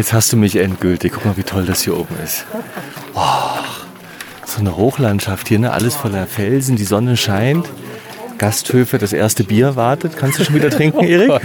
[0.00, 1.12] Jetzt hast du mich endgültig.
[1.12, 2.46] Guck mal, wie toll das hier oben ist.
[3.12, 3.20] Oh,
[4.46, 5.72] so eine Hochlandschaft hier, ne?
[5.72, 7.68] alles voller Felsen, die Sonne scheint.
[8.38, 10.16] Gasthöfe, das erste Bier wartet.
[10.16, 11.42] Kannst du schon wieder trinken, Erik?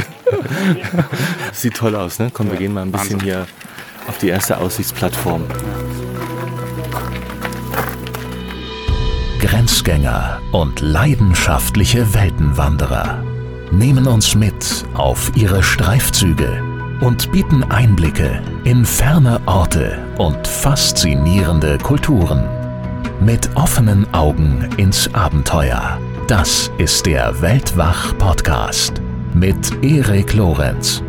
[1.51, 2.29] Sieht toll aus, ne?
[2.31, 3.45] Komm, wir gehen mal ein bisschen hier
[4.07, 5.43] auf die erste Aussichtsplattform.
[9.41, 13.21] Grenzgänger und leidenschaftliche Weltenwanderer
[13.71, 22.43] nehmen uns mit auf ihre Streifzüge und bieten Einblicke in ferne Orte und faszinierende Kulturen.
[23.19, 25.99] Mit offenen Augen ins Abenteuer.
[26.27, 29.01] Das ist der Weltwach-Podcast
[29.33, 31.03] mit Erik Lorenz.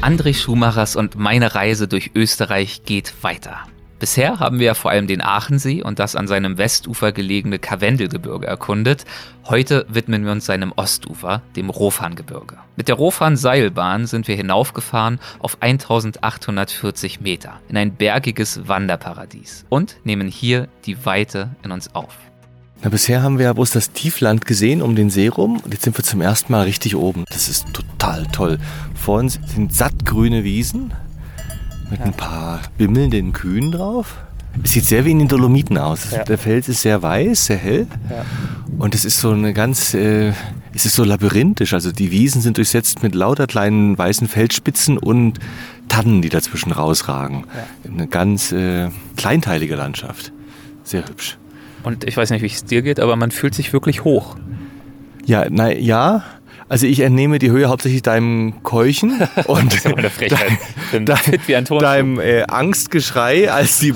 [0.00, 3.64] André Schumachers und meine Reise durch Österreich geht weiter.
[3.98, 9.04] Bisher haben wir vor allem den Aachensee und das an seinem Westufer gelegene Karwendelgebirge erkundet.
[9.48, 12.58] Heute widmen wir uns seinem Ostufer, dem Rofangebirge.
[12.76, 20.28] Mit der Rofan-Seilbahn sind wir hinaufgefahren auf 1840 Meter in ein bergiges Wanderparadies und nehmen
[20.28, 22.16] hier die Weite in uns auf.
[22.84, 25.82] Na, bisher haben wir ja bloß das Tiefland gesehen um den See rum und jetzt
[25.82, 27.24] sind wir zum ersten Mal richtig oben.
[27.30, 28.58] Das ist total toll.
[28.94, 30.92] Vor uns sind sattgrüne Wiesen
[31.90, 34.16] mit ein paar bimmelnden Kühen drauf.
[34.62, 36.10] Es sieht sehr wie in den Dolomiten aus.
[36.10, 36.24] Ja.
[36.24, 37.86] Der Fels ist sehr weiß, sehr hell.
[38.10, 38.24] Ja.
[38.78, 40.32] Und es ist so eine ganz, äh,
[40.74, 41.74] es ist so labyrinthisch.
[41.74, 45.38] Also die Wiesen sind durchsetzt mit lauter kleinen weißen Felsspitzen und
[45.88, 47.44] Tannen, die dazwischen rausragen.
[47.84, 50.32] Eine ganz äh, kleinteilige Landschaft.
[50.84, 51.38] Sehr hübsch.
[51.82, 54.36] Und ich weiß nicht, wie es dir geht, aber man fühlt sich wirklich hoch.
[55.24, 56.24] Ja, na, ja.
[56.68, 59.72] Also ich entnehme die Höhe hauptsächlich deinem Keuchen und
[61.06, 61.18] dein-
[61.82, 63.94] deinem äh, Angstgeschrei, als die,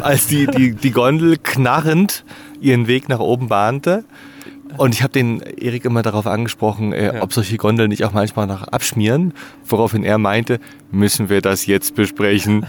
[0.00, 2.24] als die, die, die Gondel knarrend
[2.60, 4.04] ihren Weg nach oben bahnte.
[4.76, 8.46] Und ich habe den Erik immer darauf angesprochen, äh, ob solche Gondeln nicht auch manchmal
[8.46, 9.34] noch abschmieren,
[9.66, 12.66] woraufhin er meinte, müssen wir das jetzt besprechen.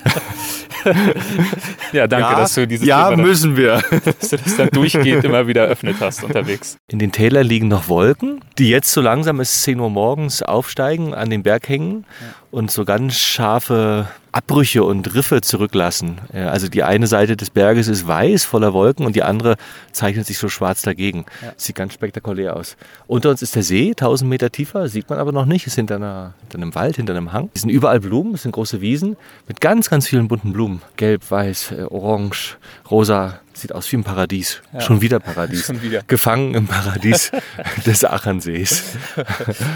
[1.91, 3.81] Ja, danke, ja, dass du dieses ja Thema, müssen wir.
[4.19, 6.77] dass du das dann durchgehend immer wieder eröffnet hast unterwegs.
[6.91, 10.43] In den Tälern liegen noch Wolken, die jetzt so langsam, es ist 10 Uhr morgens,
[10.43, 12.05] aufsteigen, an den Berg hängen
[12.51, 16.19] und so ganz scharfe Abbrüche und Riffe zurücklassen.
[16.33, 19.55] Äh, Also die eine Seite des Berges ist weiß, voller Wolken und die andere
[19.93, 21.25] zeichnet sich so schwarz dagegen.
[21.55, 22.75] Sieht ganz spektakulär aus.
[23.07, 25.67] Unter uns ist der See, 1000 Meter tiefer, sieht man aber noch nicht.
[25.67, 27.49] Ist hinter, einer, hinter einem Wald, hinter einem Hang.
[27.53, 29.15] Es sind überall Blumen, es sind große Wiesen
[29.47, 30.81] mit ganz, ganz vielen bunten Blumen.
[30.97, 32.57] Gelb, weiß, äh, orange,
[32.91, 33.39] rosa.
[33.53, 34.61] Sieht aus wie ein Paradies.
[34.79, 35.63] Schon wieder Paradies.
[35.65, 36.01] Schon wieder.
[36.07, 37.31] Gefangen im Paradies
[37.85, 38.83] des Achensees.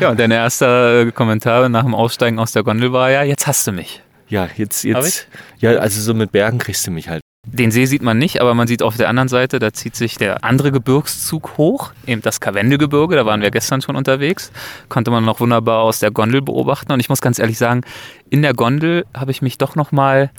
[0.02, 3.66] Ja, und dein erster Kommentar nach dem Aussteigen aus der Gondel war ja, jetzt hast
[3.68, 4.02] du mich.
[4.30, 5.28] Ja, jetzt, jetzt.
[5.60, 7.22] Ja, also so mit Bergen kriegst du mich halt.
[7.46, 10.18] Den See sieht man nicht, aber man sieht auf der anderen Seite, da zieht sich
[10.18, 14.52] der andere Gebirgszug hoch, eben das Karwendelgebirge, da waren wir gestern schon unterwegs,
[14.88, 17.82] konnte man noch wunderbar aus der Gondel beobachten und ich muss ganz ehrlich sagen,
[18.30, 20.32] in der Gondel habe ich mich doch noch mal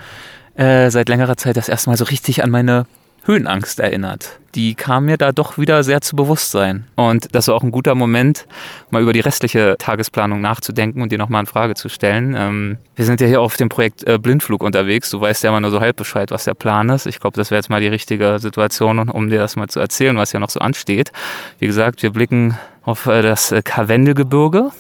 [0.55, 2.87] äh, seit längerer Zeit das erste Mal so richtig an meine
[3.25, 4.39] Höhenangst erinnert.
[4.55, 6.85] Die kam mir da doch wieder sehr zu Bewusstsein.
[6.97, 8.47] Und das war auch ein guter Moment,
[8.91, 12.35] mal über die restliche Tagesplanung nachzudenken und dir nochmal in Frage zu stellen.
[12.37, 15.11] Ähm, wir sind ja hier auf dem Projekt äh, Blindflug unterwegs.
[15.11, 17.07] Du weißt ja immer nur so halb Bescheid, was der Plan ist.
[17.07, 20.17] Ich glaube, das wäre jetzt mal die richtige Situation, um dir das mal zu erzählen,
[20.17, 21.13] was ja noch so ansteht.
[21.59, 24.71] Wie gesagt, wir blicken auf äh, das äh, Karwendelgebirge.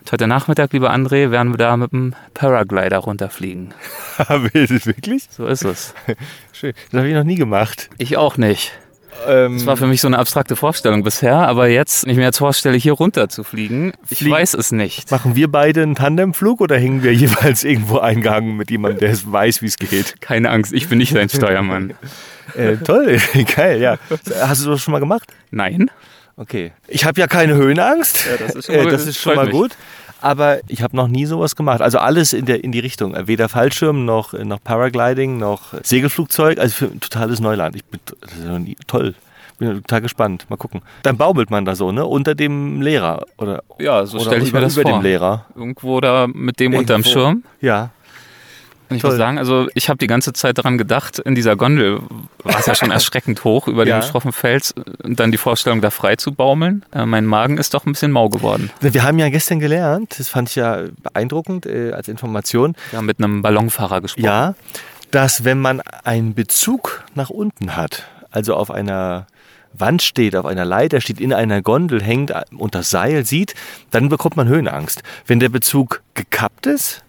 [0.00, 3.74] Und heute Nachmittag, lieber André, werden wir da mit dem Paraglider runterfliegen.
[4.28, 5.24] Wirklich?
[5.30, 5.94] So ist es.
[6.52, 6.72] Schön.
[6.90, 7.90] Das habe ich noch nie gemacht.
[7.98, 8.72] Ich auch nicht.
[9.28, 12.24] Ähm, Das war für mich so eine abstrakte Vorstellung bisher, aber jetzt, wenn ich mir
[12.24, 15.10] jetzt vorstelle, hier runter zu fliegen, ich weiß es nicht.
[15.10, 19.30] machen wir beide einen Tandemflug oder hängen wir jeweils irgendwo eingehangen mit jemandem, der es
[19.30, 20.20] weiß, wie es geht?
[20.22, 21.92] Keine Angst, ich bin nicht dein Steuermann.
[22.56, 23.18] Äh, toll,
[23.54, 23.98] geil, ja.
[24.40, 25.28] Hast du das schon mal gemacht?
[25.50, 25.90] Nein?
[26.42, 26.72] Okay.
[26.88, 28.26] Ich habe ja keine Höhenangst.
[28.26, 29.72] Ja, das ist schon Äh, mal- das ist schon mal gut.
[30.20, 31.80] Aber ich habe noch nie sowas gemacht.
[31.82, 33.14] Also alles in, der, in die Richtung.
[33.14, 36.58] Äh, Weder Fallschirm noch, äh, noch Paragliding noch Segelflugzeug.
[36.58, 37.74] Also für ein totales Neuland.
[37.76, 39.14] Ich bin das ist nie, toll.
[39.58, 40.46] Bin total gespannt.
[40.48, 40.80] Mal gucken.
[41.02, 42.06] Dann baumelt man da so, ne?
[42.06, 43.24] Unter dem Lehrer.
[43.38, 44.98] Oder, Ja, so oder stelle ich über, mir das über vor.
[45.00, 45.46] dem Lehrer.
[45.56, 47.10] Irgendwo da mit dem unterm Irgendwo.
[47.20, 47.44] Schirm.
[47.60, 47.90] Ja.
[48.92, 49.10] Und ich Toll.
[49.12, 52.00] muss sagen, also ich habe die ganze Zeit daran gedacht, in dieser Gondel
[52.44, 54.00] war es ja schon erschreckend hoch über Ja.
[54.00, 56.84] dem schroffen Fels und dann die Vorstellung, da frei zu baumeln.
[56.92, 58.70] Äh, mein Magen ist doch ein bisschen mau geworden.
[58.80, 63.06] Wir haben ja gestern gelernt, das fand ich ja beeindruckend äh, als Information, Wir haben
[63.06, 64.24] mit einem Ballonfahrer gesprochen.
[64.24, 64.54] ja,
[65.10, 69.26] dass wenn man einen Bezug nach unten hat, also auf einer
[69.74, 73.54] Wand steht, auf einer Leiter steht, in einer Gondel hängt und das Seil sieht,
[73.90, 75.02] dann bekommt man Höhenangst.
[75.26, 77.02] Wenn der Bezug gekappt ist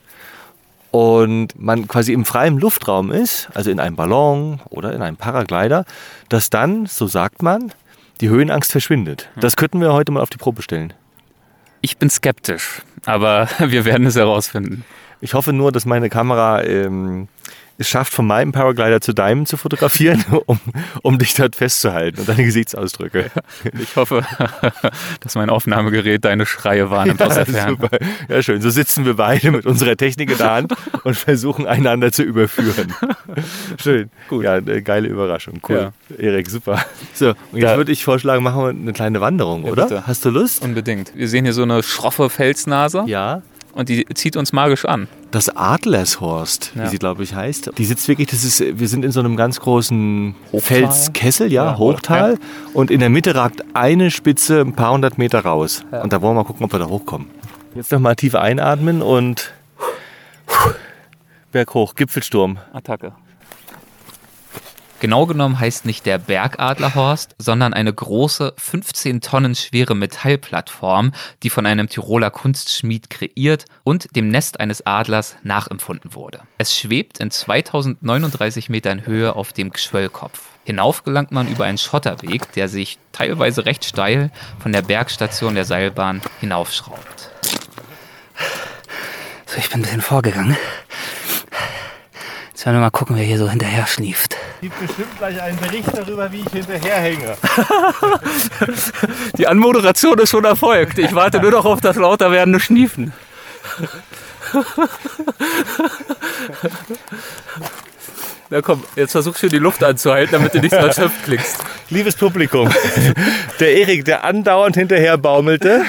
[0.93, 5.85] und man quasi im freien Luftraum ist, also in einem Ballon oder in einem Paraglider,
[6.29, 7.73] dass dann, so sagt man,
[8.21, 9.27] die Höhenangst verschwindet.
[9.35, 10.93] Das könnten wir heute mal auf die Probe stellen.
[11.81, 14.85] Ich bin skeptisch, aber wir werden es herausfinden.
[15.19, 17.27] Ich hoffe nur, dass meine Kamera ähm,
[17.79, 20.59] es schafft, von meinem Paraglider zu deinem zu fotografieren, um,
[21.01, 23.31] um dich dort festzuhalten und deine Gesichtsausdrücke.
[23.81, 24.23] Ich hoffe,
[25.21, 27.71] dass mein Aufnahmegerät deine Schreie wahrnimmt aus der Ferne.
[27.79, 27.97] Super.
[28.29, 28.61] Ja, schön.
[28.61, 30.73] So sitzen wir beide mit unserer Technik in der Hand
[31.03, 32.93] und versuchen einander zu überführen.
[33.81, 34.09] Schön.
[34.29, 34.43] Gut.
[34.43, 35.59] Ja, eine geile Überraschung.
[35.67, 35.91] Cool.
[36.17, 36.83] Erik, super.
[37.13, 39.83] So, und jetzt Da- würde ich vorschlagen, machen wir eine kleine Wanderung, oder?
[39.87, 40.07] bitte.
[40.07, 40.61] Hast du Lust?
[40.63, 41.15] Unbedingt.
[41.15, 43.41] Wir sehen hier so eine schroffe Felsnase Ja.
[43.73, 45.07] und die zieht uns magisch an.
[45.33, 46.87] Das Adlershorst, wie Ja.
[46.89, 47.71] sie glaube ich heißt.
[47.79, 50.61] Die sitzt wirklich, das ist, wir sind in so einem ganz großen Hochtal?
[50.61, 52.37] Felskessel, ja, Ja, Hochtal.
[52.75, 55.83] Und in der Mitte ragt eine Spitze ein paar hundert Meter raus.
[56.03, 57.27] Und da wollen wir mal gucken, ob wir da hochkommen.
[57.73, 59.51] Jetzt nochmal tief einatmen und
[61.51, 62.59] berghoch, Gipfelsturm.
[62.71, 63.13] Attacke.
[65.03, 71.11] Genau genommen heißt nicht der Bergadlerhorst, sondern eine große, 15 Tonnen schwere Metallplattform,
[71.43, 76.39] die von einem Tiroler Kunstschmied kreiert und dem Nest eines Adlers nachempfunden wurde.
[76.57, 80.39] Es schwebt in 2039 Metern Höhe auf dem Gschwöllkopf.
[80.63, 85.65] Hinauf gelangt man über einen Schotterweg, der sich teilweise recht steil von der Bergstation der
[85.65, 87.29] Seilbahn hinaufschraubt.
[89.47, 90.55] So, ich bin ein bisschen vorgegangen.
[92.63, 94.37] Jetzt werden wir mal gucken, wer hier so hinterher schnieft.
[94.61, 97.35] Gibt bestimmt gleich einen Bericht darüber, wie ich hinterherhänge.
[99.37, 100.97] Die Anmoderation ist schon erfolgt.
[100.97, 103.11] Ich warte nur noch auf das lauter werdende Schniefen.
[108.53, 111.57] Na komm, jetzt versuchst du die Luft anzuhalten, damit du nicht so erschöpft klingst.
[111.89, 112.69] Liebes Publikum,
[113.59, 115.81] der Erik, der andauernd hinterher baumelte,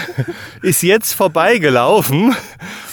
[0.62, 2.34] ist jetzt vorbeigelaufen,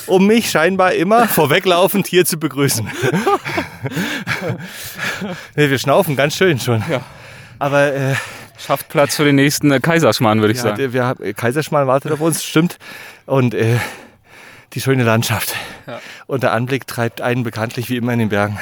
[0.07, 2.85] um mich scheinbar immer vorweglaufend hier zu begrüßen.
[5.55, 6.83] Nee, wir schnaufen ganz schön schon.
[6.89, 6.99] Ja.
[7.57, 8.15] Aber äh,
[8.59, 10.77] Schafft Platz für den nächsten äh, Kaiserschmarrn, würde ich ja, sagen.
[10.79, 12.77] der- wir haben, Kaiserschmarrn wartet auf uns, stimmt.
[13.25, 13.77] Und äh,
[14.73, 15.55] die schöne Landschaft.
[16.27, 18.59] Und der Anblick treibt einen bekanntlich wie immer in den Bergen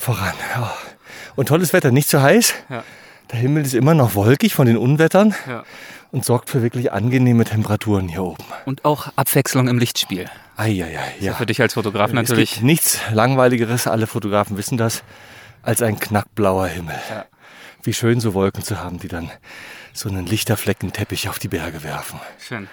[0.00, 0.34] voran.
[0.60, 0.66] Oh.
[1.36, 2.54] Und tolles Wetter, nicht zu heiß.
[2.68, 2.82] Ja.
[3.30, 5.62] Der Himmel ist immer noch wolkig von den Unwettern Ja.
[6.10, 8.44] und sorgt für wirklich angenehme Temperaturen hier oben.
[8.64, 10.28] Und auch Abwechslung im Lichtspiel.
[10.56, 11.34] Eieiei, ja.
[11.34, 12.54] Für dich als Fotograf Es natürlich.
[12.54, 15.02] gibt nichts Langweiligeres, alle Fotografen wissen das,
[15.62, 16.96] als ein knackblauer Himmel.
[17.08, 17.24] Ja.
[17.82, 19.30] Wie schön so Wolken zu haben, die dann
[19.92, 22.20] so einen Lichterfleckenteppich auf die Berge werfen.
[22.38, 22.68] Schön.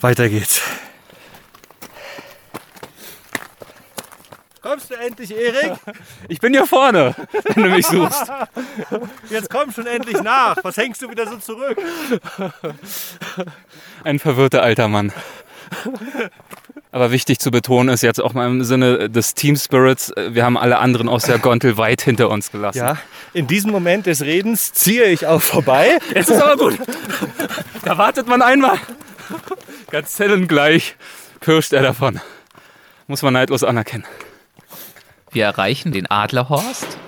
[0.00, 0.60] Weiter geht's.
[4.78, 5.72] Kommst du endlich, Erik?
[6.28, 7.12] Ich bin hier vorne,
[7.54, 8.30] wenn du mich suchst.
[9.30, 10.56] Jetzt komm schon endlich nach.
[10.62, 11.76] Was hängst du wieder so zurück?
[14.04, 15.12] Ein verwirrter alter Mann.
[16.92, 20.44] Aber wichtig zu betonen ist jetzt auch mal im Sinne des Team Spirits, äh, wir
[20.44, 22.78] haben alle anderen aus der Gondel weit hinter uns gelassen.
[22.78, 22.98] Ja,
[23.34, 25.98] in diesem Moment des Redens ziehe ich auch vorbei.
[26.14, 26.78] Jetzt ist aber gut.
[27.84, 28.78] Da wartet man einmal.
[29.90, 30.94] Ganz zellengleich
[31.40, 32.20] pirscht er davon.
[33.08, 34.04] Muss man neidlos anerkennen.
[35.30, 36.98] Wir erreichen den Adlerhorst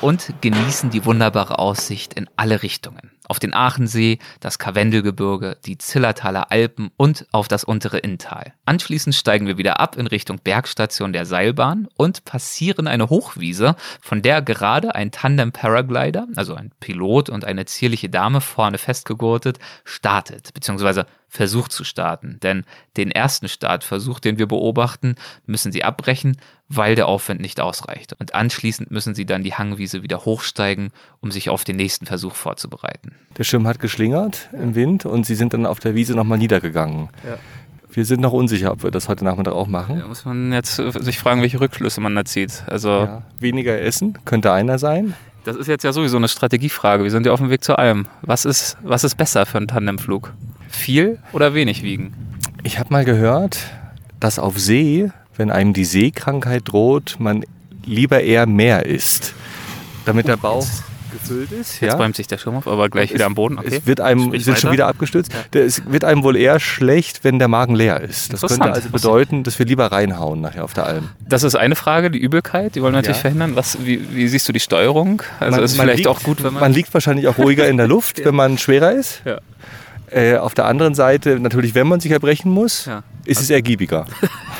[0.00, 3.10] und genießen die wunderbare Aussicht in alle Richtungen.
[3.26, 8.52] Auf den Aachensee, das Karwendelgebirge, die Zillertaler Alpen und auf das untere Inntal.
[8.66, 14.22] Anschließend steigen wir wieder ab in Richtung Bergstation der Seilbahn und passieren eine Hochwiese, von
[14.22, 21.06] der gerade ein Tandem-Paraglider, also ein Pilot und eine zierliche Dame vorne festgegurtet, startet, beziehungsweise
[21.34, 22.38] versucht zu starten.
[22.42, 22.64] Denn
[22.96, 26.36] den ersten Startversuch, den wir beobachten, müssen sie abbrechen,
[26.68, 28.14] weil der Aufwand nicht ausreicht.
[28.18, 32.34] Und anschließend müssen sie dann die Hangwiese wieder hochsteigen, um sich auf den nächsten Versuch
[32.36, 33.16] vorzubereiten.
[33.36, 37.08] Der Schirm hat geschlingert im Wind und sie sind dann auf der Wiese nochmal niedergegangen.
[37.90, 39.98] Wir sind noch unsicher, ob wir das heute Nachmittag auch machen.
[40.00, 42.64] Da muss man jetzt äh, sich fragen, welche Rückschlüsse man da zieht.
[42.66, 43.22] Also, Ja.
[43.38, 45.14] Weniger essen, könnte einer sein.
[45.44, 47.04] das ist jetzt ja sowieso eine Strategiefrage.
[47.04, 48.06] Wir sind ja auf dem Weg zu allem.
[48.22, 50.32] Was ist, was ist besser für einen Tandemflug?
[50.74, 52.12] Viel oder wenig wiegen?
[52.62, 53.58] Ich habe mal gehört,
[54.20, 57.44] dass auf See, wenn einem die Seekrankheit droht, man
[57.84, 59.34] lieber eher mehr isst,
[60.04, 60.66] damit der Bauch
[61.12, 61.80] gefüllt ist.
[61.80, 63.58] Jetzt bäumt sich der Schirm auf, aber gleich wieder am Boden.
[63.58, 63.76] Okay.
[63.76, 65.32] Es wird einem, Sprich sind schon wieder abgestürzt.
[65.52, 68.32] Der- Es wird einem wohl eher schlecht, wenn der Magen leer ist.
[68.32, 71.10] Das könnte also bedeuten, dass wir lieber reinhauen nachher auf der Alm.
[71.28, 73.22] Das ist eine Frage, die Übelkeit, die wollen wir natürlich Ja.
[73.22, 73.54] verhindern.
[73.54, 75.22] Was, wie, wie siehst du die Steuerung?
[75.38, 76.60] Also Man- ist vielleicht liegt- auch gut, wenn man.
[76.62, 79.22] Man liegt wahrscheinlich auch ruhiger in der Luft, wenn man schwerer ist.
[79.24, 79.38] Ja.
[80.14, 83.02] Äh, auf der anderen Seite, natürlich, wenn man sich erbrechen muss, Ja.
[83.24, 84.04] ist es ergiebiger.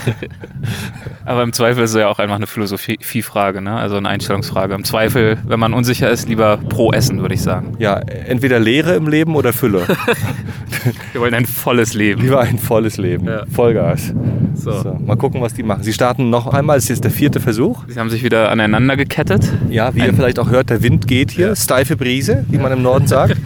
[1.25, 3.77] aber im Zweifel ist es ja auch einfach eine Philosophiefrage, ne?
[3.77, 4.75] also eine Einstellungsfrage.
[4.75, 7.77] Im Zweifel, wenn man unsicher ist, lieber pro Essen, würde ich sagen.
[7.79, 9.87] Ja, entweder Leere im Leben oder Fülle.
[11.13, 12.23] Wir wollen ein volles Leben.
[12.23, 13.27] Lieber ein volles Leben.
[13.27, 13.45] Ja.
[13.51, 14.13] Vollgas.
[14.55, 14.73] So.
[14.83, 15.83] So, mal gucken, was die machen.
[15.83, 17.85] Sie starten noch einmal, es ist jetzt der vierte Versuch.
[17.89, 19.51] Sie haben sich wieder aneinander gekettet.
[19.69, 22.73] Ja, wie ihr Ein- vielleicht auch hört, der Wind geht hier, steife Brise, wie man
[22.73, 23.37] im Norden sagt.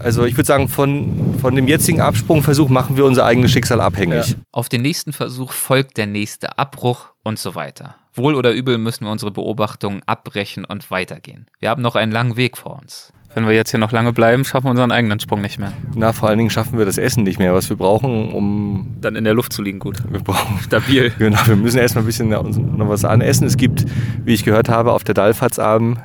[0.00, 4.36] Also ich würde sagen, von, von dem jetzigen Absprungversuch machen wir unser eigenes Schicksal abhängig.
[4.50, 7.94] Auf den nächsten Versuch folgt der nächste Abbruch und so weiter.
[8.14, 11.46] Wohl oder übel müssen wir unsere Beobachtungen abbrechen und weitergehen.
[11.60, 13.12] Wir haben noch einen langen Weg vor uns.
[13.34, 15.72] Wenn wir jetzt hier noch lange bleiben, schaffen wir unseren eigenen Sprung nicht mehr.
[15.94, 18.96] Na, vor allen Dingen schaffen wir das Essen nicht mehr, was wir brauchen, um.
[19.00, 20.02] Dann in der Luft zu liegen, gut.
[20.10, 20.58] Wir brauchen.
[20.62, 21.12] Stabil.
[21.18, 23.46] Genau, wir müssen erstmal ein bisschen noch was anessen.
[23.46, 23.86] Es gibt,
[24.24, 25.98] wie ich gehört habe, auf der Dalfatzalm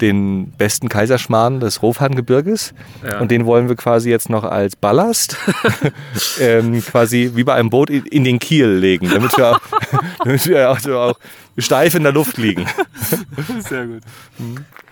[0.00, 2.74] den besten Kaiserschmarrn des Rofhangebirges.
[3.04, 3.20] Ja.
[3.20, 5.36] Und den wollen wir quasi jetzt noch als Ballast
[6.40, 9.60] ähm, quasi wie bei einem Boot in, in den Kiel legen, damit wir auch,
[10.24, 11.18] damit wir auch, so auch
[11.58, 12.66] steif in der Luft liegen.
[13.60, 14.02] Sehr gut.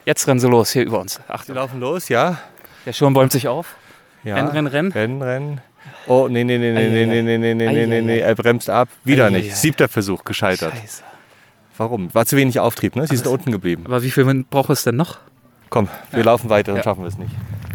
[0.05, 1.19] Jetzt rennen sie los hier über uns.
[1.27, 1.55] Wir Achtung.
[1.55, 2.39] laufen los, ja?
[2.87, 3.77] Der Schirm bäumt sich auf.
[4.25, 4.35] ja.
[4.37, 4.93] Rennen, rennen, rennen.
[4.93, 5.61] Rennen, rennen.
[6.07, 8.71] Oh, nee, nee, nee, nee, nee, nee, nee, nee, nee, nee, nee, nee, er bremst
[8.71, 8.89] ab.
[9.05, 9.51] Wieder Ei, ei, nicht.
[9.51, 9.55] ei.
[9.55, 10.73] Siebter Versuch, gescheitert.
[10.75, 11.03] Scheiße.
[11.79, 12.13] Warum?
[12.15, 13.07] War zu wenig Auftrieb, ne?
[13.07, 13.85] Sie sind unten geblieben.
[13.87, 15.19] Aber wie viel Wind braucht es denn noch?
[15.71, 16.83] Komm, wir laufen weiter, dann Ja.
[16.83, 17.31] schaffen wir es nicht.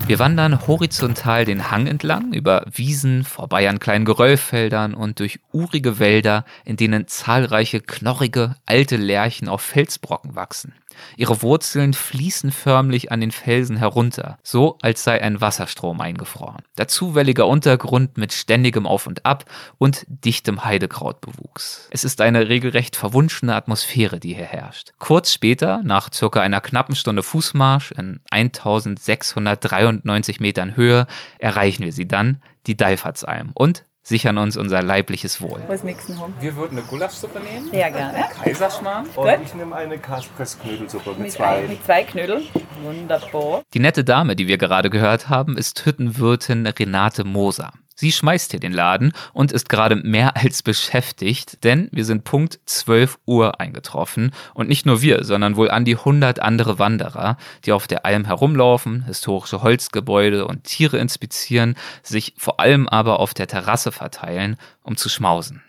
[0.08, 6.00] Wir wandern horizontal den Hang entlang, über Wiesen, vorbei an kleinen Geröllfeldern und durch urige
[6.00, 10.74] Wälder, in denen zahlreiche knorrige, alte Lärchen auf Felsbrocken wachsen.
[11.18, 16.64] Ihre Wurzeln fließen förmlich an den Felsen herunter, so als sei ein Wasserstrom eingefroren.
[16.76, 19.46] Dazu welliger Untergrund mit ständigem Auf und Ab
[19.78, 21.88] und dichtem Heidekrautbewuchs.
[21.92, 24.94] Es ist eine regelrecht verwunschene Atmosphäre, die hier herrscht.
[25.00, 31.08] Kurz später, nach circa einer knappen Stunde Fußmarsch in 1693 Metern Höhe,
[31.40, 35.62] erreichen wir sie dann, die Deifatsalm, und sichern uns unser leibliches Wohl.
[35.68, 36.34] Was mixen haben?
[36.40, 37.70] Wir würden eine Gulaschsuppe nehmen.
[37.72, 38.26] Ja, gerne.
[38.44, 39.08] Kaiserschmarrn.
[39.16, 39.40] Und Gut.
[39.46, 41.46] ich nehme eine Kaspressknödelsuppe mit Mit, zwei.
[41.64, 42.44] ein, mit zwei Knödeln.
[42.84, 43.64] Wunderbar.
[43.74, 47.72] Die nette Dame, die wir gerade gehört haben, ist Hüttenwirtin Renate Moser.
[47.96, 52.60] Sie schmeißt hier den Laden und ist gerade mehr als beschäftigt, denn wir sind Punkt
[52.66, 57.72] 12 Uhr eingetroffen und nicht nur wir, sondern wohl an die 100 andere Wanderer, die
[57.72, 63.48] auf der Alm herumlaufen, historische Holzgebäude und Tiere inspizieren, sich vor allem aber auf der
[63.48, 65.62] Terrasse verteilen, um zu schmausen.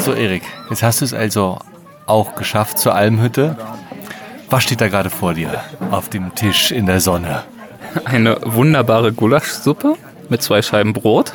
[0.00, 1.58] So, Erik, jetzt hast du es also
[2.06, 3.56] auch geschafft zur Almhütte.
[4.50, 7.44] Was steht da gerade vor dir auf dem Tisch in der Sonne?
[8.04, 9.96] Eine wunderbare Gulaschsuppe
[10.30, 11.34] mit zwei Scheiben Brot.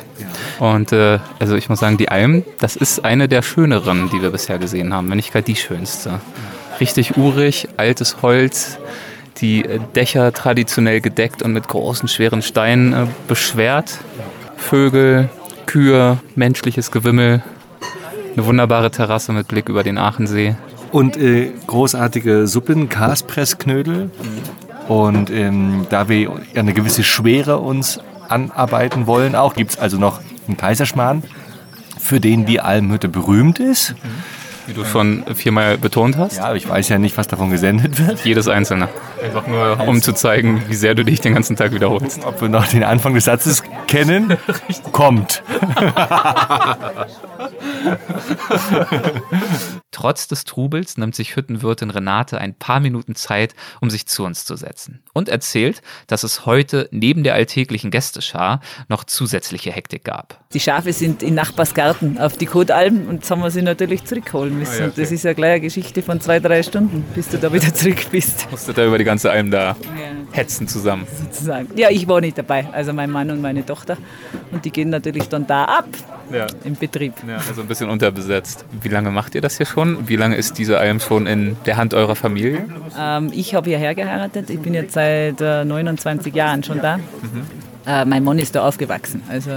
[0.58, 4.30] Und äh, also ich muss sagen, die Alm, das ist eine der schöneren, die wir
[4.30, 6.20] bisher gesehen haben, wenn nicht gerade die schönste.
[6.80, 8.78] Richtig urig, altes Holz,
[9.40, 13.98] die Dächer traditionell gedeckt und mit großen, schweren Steinen äh, beschwert.
[14.56, 15.28] Vögel,
[15.66, 17.42] Kühe, menschliches Gewimmel.
[18.34, 20.56] Eine wunderbare Terrasse mit Blick über den Aachensee.
[20.92, 24.10] Und äh, großartige Suppen, Kaspressknödel.
[24.88, 30.20] Und ähm, da wir eine gewisse Schwere uns anarbeiten wollen, auch gibt es also noch
[30.46, 31.22] einen Kaiserschmarrn,
[31.98, 33.94] für den die Almhütte berühmt ist.
[34.66, 36.38] Wie du schon viermal betont hast.
[36.38, 38.24] Ja, aber ich weiß ja nicht, was davon gesendet wird.
[38.24, 38.88] Jedes einzelne.
[39.22, 42.24] Einfach nur, um zu zeigen, wie sehr du dich den ganzen Tag wiederholst.
[42.24, 43.62] Ob wir noch den Anfang des Satzes
[43.96, 44.36] kennen,
[44.92, 45.42] kommt.
[49.90, 54.44] Trotz des Trubels nimmt sich Hüttenwirtin Renate ein paar Minuten Zeit, um sich zu uns
[54.44, 60.44] zu setzen und erzählt, dass es heute neben der alltäglichen Gästeschar noch zusätzliche Hektik gab.
[60.52, 64.58] Die Schafe sind in Nachbarsgarten auf die Kotalm und jetzt haben wir sie natürlich zurückholen
[64.58, 64.84] müssen.
[64.84, 67.72] Und das ist ja gleich eine Geschichte von zwei, drei Stunden, bis du da wieder
[67.74, 68.50] zurück bist.
[68.50, 69.76] Musstet da über die ganze Alm da
[70.32, 71.06] hetzen zusammen.
[71.22, 71.68] Sozusagen.
[71.76, 73.85] Ja, ich war nicht dabei, also mein Mann und meine Tochter.
[74.52, 75.86] Und die gehen natürlich dann da ab
[76.32, 76.46] Ja.
[76.64, 77.14] im Betrieb.
[77.28, 77.36] ja.
[77.48, 78.64] Also ein bisschen unterbesetzt.
[78.82, 80.08] Wie lange macht ihr das hier schon?
[80.08, 82.64] Wie lange ist diese Alm schon in der Hand eurer Familie?
[82.98, 84.50] Ähm, ich habe hierher geheiratet.
[84.50, 86.98] Ich bin jetzt seit äh, 29 Jahren schon da.
[87.86, 89.22] Äh, mein Mann ist da aufgewachsen.
[89.28, 89.50] Also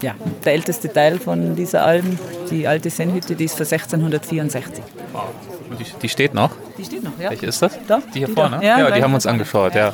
[0.00, 2.16] ja, der älteste Teil von dieser Alm,
[2.50, 4.84] die alte Sennhütte, die ist von 1664.
[5.70, 6.50] Und die, die steht noch.
[6.78, 7.30] Die steht noch, ja.
[7.30, 7.78] Welche ist das?
[7.88, 8.58] Da, Die hier die vorne?
[8.60, 8.62] da.
[8.62, 9.92] Ja, Ja, die haben wir uns angeschaut, ja.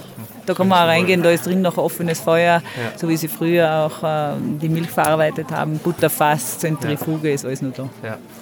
[0.49, 2.63] Da kann man auch reingehen, da ist drin noch offenes Feuer,
[2.97, 5.79] so wie sie früher auch äh, die Milch verarbeitet haben.
[5.79, 7.89] Butterfass, Zentrifuge, ist alles noch da.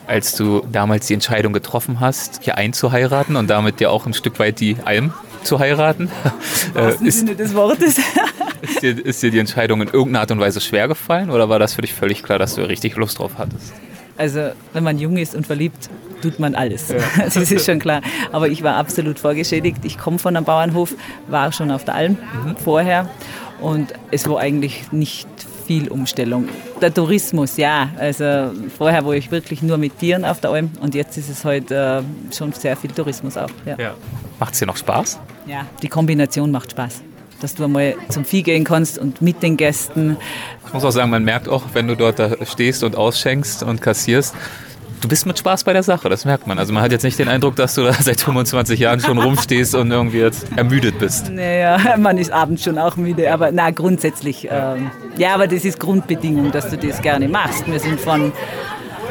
[0.06, 4.38] Als du damals die Entscheidung getroffen hast, hier einzuheiraten und damit ja auch ein Stück
[4.38, 6.08] weit die Alm zu heiraten,
[6.76, 7.98] äh, Im ist, Sinne des Wortes.
[8.62, 11.58] ist, dir, ist dir die Entscheidung in irgendeiner Art und Weise schwer gefallen oder war
[11.58, 13.72] das für dich völlig klar, dass du richtig Lust drauf hattest?
[14.16, 15.90] Also, wenn man jung ist und verliebt,
[16.22, 16.92] tut man alles.
[17.16, 18.00] Das ist schon klar.
[18.32, 19.78] Aber ich war absolut vorgeschädigt.
[19.84, 20.94] Ich komme von einem Bauernhof,
[21.28, 22.16] war schon auf der Alm
[22.64, 23.08] vorher
[23.60, 25.28] und es war eigentlich nicht
[25.66, 26.48] viel Umstellung.
[26.80, 27.90] Der Tourismus, ja.
[27.98, 31.44] Also vorher war ich wirklich nur mit Tieren auf der Alm und jetzt ist es
[31.44, 32.02] halt äh,
[32.36, 33.50] schon sehr viel Tourismus auch.
[33.64, 33.76] Ja.
[33.78, 33.94] Ja.
[34.38, 35.18] Macht es dir noch Spaß?
[35.46, 37.02] ja, die Kombination macht Spaß.
[37.40, 40.16] Dass du einmal zum Vieh gehen kannst und mit den Gästen.
[40.66, 43.82] Ich muss auch sagen, man merkt auch, wenn du dort da stehst und ausschenkst und
[43.82, 44.34] kassierst,
[45.00, 46.58] Du bist mit Spaß bei der Sache, das merkt man.
[46.58, 49.74] Also man hat jetzt nicht den Eindruck, dass du da seit 25 Jahren schon rumstehst
[49.74, 51.30] und irgendwie jetzt ermüdet bist.
[51.30, 54.48] Naja, man ist abends schon auch müde, aber na grundsätzlich.
[54.50, 57.66] Ähm, ja, aber das ist Grundbedingung, dass du das gerne machst.
[57.70, 58.32] Wir sind von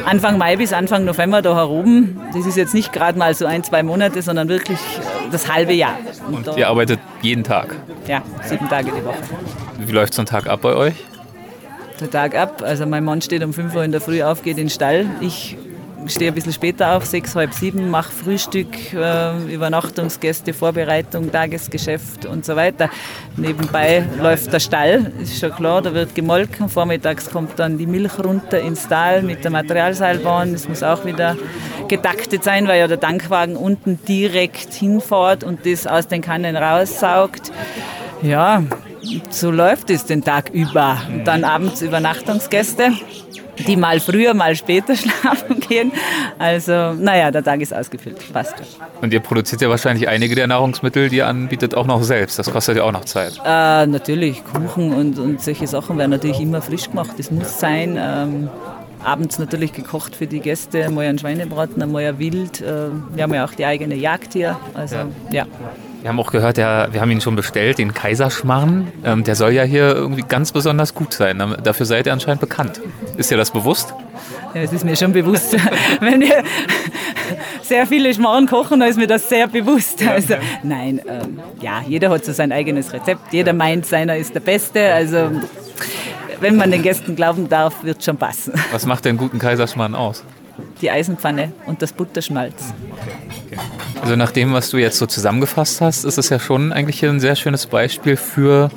[0.05, 2.19] Anfang Mai bis Anfang November da heroben.
[2.33, 4.79] Das ist jetzt nicht gerade mal so ein, zwei Monate, sondern wirklich
[5.31, 5.97] das halbe Jahr.
[6.31, 7.75] Und ihr arbeitet jeden Tag?
[8.07, 9.17] Ja, sieben Tage die Woche.
[9.79, 10.93] Wie läuft so ein Tag ab bei euch?
[11.99, 14.57] Der Tag ab, also mein Mann steht um 5 Uhr in der Früh auf, geht
[14.57, 15.07] in den Stall.
[15.21, 15.57] Ich
[16.07, 22.45] stehe ein bisschen später auf, sechs, halb sieben, mache Frühstück, äh, Übernachtungsgäste, Vorbereitung, Tagesgeschäft und
[22.45, 22.89] so weiter.
[23.37, 26.69] Nebenbei läuft der Stall, ist schon klar, da wird gemolken.
[26.69, 30.53] Vormittags kommt dann die Milch runter ins Tal mit der Materialseilbahn.
[30.53, 31.35] Das muss auch wieder
[31.87, 37.51] getaktet sein, weil ja der Tankwagen unten direkt hinfährt und das aus den Kannen raussaugt.
[38.21, 38.63] Ja,
[39.29, 40.97] so läuft es den Tag über.
[41.07, 42.91] Und dann abends Übernachtungsgäste
[43.59, 45.91] die mal früher, mal später schlafen gehen.
[46.37, 48.17] Also, naja, der Tag ist ausgefüllt.
[48.33, 48.55] Passt.
[49.01, 52.39] Und ihr produziert ja wahrscheinlich einige der Nahrungsmittel, die ihr anbietet, auch noch selbst.
[52.39, 53.39] Das kostet ja auch noch Zeit.
[53.45, 57.11] Äh, natürlich, Kuchen und, und solche Sachen werden natürlich immer frisch gemacht.
[57.17, 57.97] Das muss sein.
[57.99, 58.49] Ähm,
[59.03, 62.61] abends natürlich gekocht für die Gäste, mal ein Schweinebraten, einmal ein Wild.
[62.61, 64.57] Äh, wir haben ja auch die eigene Jagd hier.
[64.73, 65.05] Also, ja.
[65.31, 65.45] ja.
[66.05, 68.91] Wir haben auch gehört, der, wir haben ihn schon bestellt, den Kaiserschmarrn.
[69.03, 71.57] Ähm, der soll ja hier irgendwie ganz besonders gut sein.
[71.63, 72.79] Dafür seid ihr anscheinend bekannt.
[73.17, 73.91] Ist dir das bewusst?
[74.53, 75.57] Ja, es ist mir schon bewusst.
[76.01, 76.43] Wenn wir
[77.63, 80.07] sehr viele Schmarrn kochen, dann ist mir das sehr bewusst.
[80.07, 83.33] Also, nein, ähm, ja, jeder hat so sein eigenes Rezept.
[83.33, 84.93] Jeder meint, seiner ist der Beste.
[84.93, 85.31] Also,
[86.39, 88.53] wenn man den Gästen glauben darf, wird es schon passen.
[88.71, 90.23] Was macht den guten Kaiserschmarrn aus?
[90.81, 92.75] Die Eisenpfanne und das Butterschmalz.
[92.91, 93.24] Okay.
[94.01, 97.19] Also nach dem, was du jetzt so zusammengefasst hast, ist es ja schon eigentlich ein
[97.19, 98.69] sehr schönes Beispiel für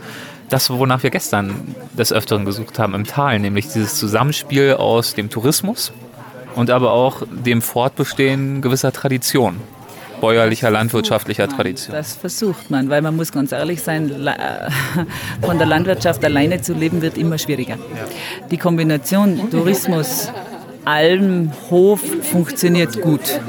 [0.49, 5.29] das, wonach wir gestern des Öfteren gesucht haben im Tal, nämlich dieses Zusammenspiel aus dem
[5.31, 5.93] Tourismus
[6.55, 9.61] und aber auch dem Fortbestehen gewisser Traditionen
[10.21, 11.95] bäuerlicher, landwirtschaftlicher Tradition.
[11.95, 14.11] Das versucht man, weil man muss ganz ehrlich sein,
[15.43, 17.77] von der Landwirtschaft alleine zu leben wird immer schwieriger.
[18.51, 20.33] Die Kombination Tourismus,
[20.89, 23.41] Alm, Hof funktioniert gut.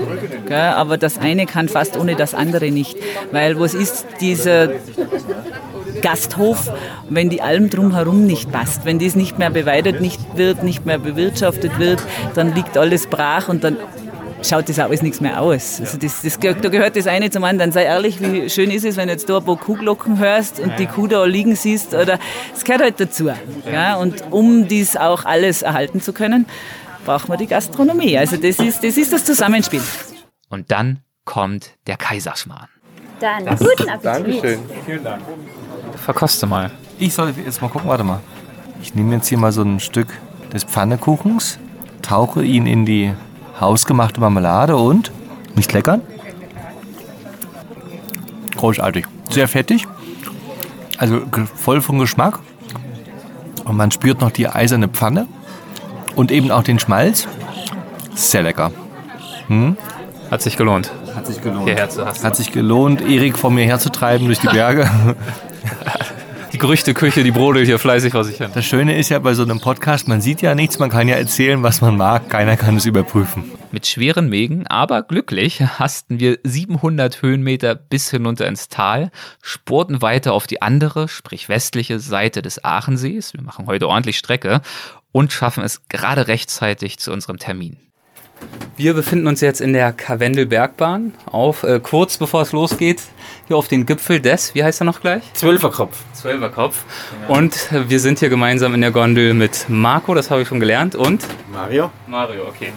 [0.45, 0.58] Gell?
[0.58, 2.97] Aber das eine kann fast ohne das andere nicht.
[3.32, 4.71] Weil was ist dieser
[6.02, 6.69] Gasthof,
[7.10, 10.99] wenn die Alm drumherum nicht passt, wenn dies nicht mehr beweidet nicht wird, nicht mehr
[10.99, 12.04] bewirtschaftet wird,
[12.36, 13.78] dann liegt alles brach und dann
[14.43, 15.80] schaut das alles nichts mehr aus.
[15.80, 17.71] Also das, das, da gehört das eine zum anderen.
[17.71, 20.78] Sei ehrlich, wie schön ist es, wenn du jetzt da ein paar Kuhglocken hörst und
[20.80, 21.93] die Kuh da liegen siehst.
[21.93, 22.19] Oder
[22.54, 23.30] es gehört halt dazu.
[23.71, 23.95] Ja?
[23.95, 26.45] Und um dies auch alles erhalten zu können,
[27.10, 28.15] braucht man die Gastronomie.
[28.19, 29.82] Also das ist das, ist das Zusammenspiel.
[30.48, 32.67] Und dann kommt der Kaiserschmarrn.
[33.19, 34.06] Dann das, guten Appetit.
[34.06, 34.60] Dankeschön.
[34.86, 35.24] Vielen Dank.
[35.95, 36.69] Verkoste mal.
[37.00, 38.19] Ich soll jetzt mal gucken, warte mal.
[38.84, 40.08] Ich nehme jetzt hier mal so ein Stück
[40.54, 41.58] des Pfannekuchens,
[42.04, 43.12] tauche ihn in die
[43.60, 45.12] hausgemachte Marmelade und
[45.56, 46.04] nicht leckern.
[48.56, 49.08] Großartig.
[49.32, 49.88] Sehr fettig.
[51.00, 51.24] Also
[51.56, 52.38] voll von Geschmack.
[53.65, 55.26] Und man spürt noch die eiserne Pfanne
[56.19, 57.29] und eben auch den Schmalz.
[58.13, 58.71] Sehr lecker.
[59.47, 59.77] Hm?
[60.29, 60.91] Hat sich gelohnt.
[61.15, 61.63] Hat sich gelohnt.
[61.63, 64.91] Hierher zu Hat sich gelohnt, Erik vor mir herzutreiben durch die Berge.
[66.53, 68.51] die Gerüchteküche, die brodelt hier fleißig vor sich hin.
[68.53, 71.15] Das Schöne ist ja bei so einem Podcast, man sieht ja nichts, man kann ja
[71.15, 73.45] erzählen, was man mag, keiner kann es überprüfen.
[73.71, 79.10] Mit schweren Mägen, aber glücklich, hasten wir 700 Höhenmeter bis hinunter ins Tal,
[79.41, 84.62] spurten weiter auf die andere, sprich westliche Seite des Aachensees, wir machen heute ordentlich Strecke
[85.12, 87.78] und schaffen es gerade rechtzeitig zu unserem Termin.
[88.78, 93.02] Wir befinden uns jetzt in der Karwendelbergbahn auf, äh, kurz bevor es losgeht,
[93.48, 95.24] hier auf den Gipfel des, wie heißt er noch gleich?
[95.34, 95.98] Zwölferkopf.
[96.13, 96.86] Zwölferkopf.
[97.28, 97.36] Ja.
[97.36, 97.58] Und
[97.89, 101.26] wir sind hier gemeinsam in der Gondel mit Marco, das habe ich schon gelernt, und?
[101.52, 101.91] Mario.
[102.08, 102.72] Mario, okay.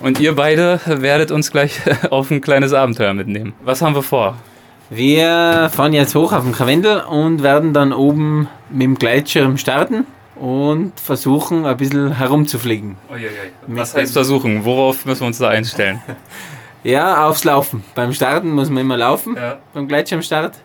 [0.00, 3.54] Und ihr beide werdet uns gleich auf ein kleines Abenteuer mitnehmen.
[3.62, 4.36] Was haben wir vor?
[4.90, 10.04] Wir fahren jetzt hoch auf den Karwendel und werden dann oben mit dem Gleitschirm starten
[10.36, 12.96] und versuchen ein bisschen herumzufliegen.
[13.66, 14.64] Was heißt versuchen?
[14.64, 16.02] Worauf müssen wir uns da einstellen?
[16.84, 17.84] ja, aufs Laufen.
[17.94, 19.58] Beim Starten muss man immer laufen, ja.
[19.72, 20.58] beim Gleitschirmstart.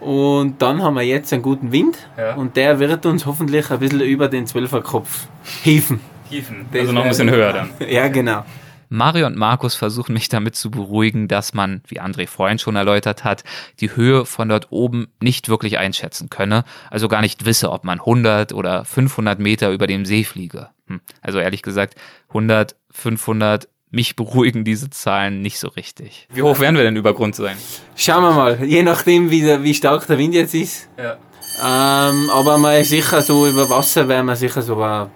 [0.00, 2.34] Und dann haben wir jetzt einen guten Wind ja.
[2.34, 5.26] und der wird uns hoffentlich ein bisschen über den Zwölferkopf
[5.62, 6.00] hieven.
[6.28, 7.70] Hieven, also noch ein bisschen höher dann.
[7.88, 8.44] ja, genau.
[8.88, 13.24] Mario und Markus versuchen mich damit zu beruhigen, dass man, wie André vorhin schon erläutert
[13.24, 13.44] hat,
[13.80, 18.00] die Höhe von dort oben nicht wirklich einschätzen könne, also gar nicht wisse, ob man
[18.00, 20.68] 100 oder 500 Meter über dem See fliege.
[20.86, 21.00] Hm.
[21.20, 21.94] Also ehrlich gesagt,
[22.28, 26.28] 100, 500, mich beruhigen diese Zahlen nicht so richtig.
[26.32, 27.56] Wie hoch werden wir denn über Grund sein?
[27.94, 30.88] Schauen wir mal, je nachdem, wie, der, wie stark der Wind jetzt ist.
[30.98, 31.16] Ja.
[31.62, 35.08] Ähm, aber mal sicher so über Wasser werden wir sicher so